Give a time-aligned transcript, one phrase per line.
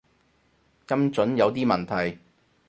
[0.89, 2.17] 音準有啲問題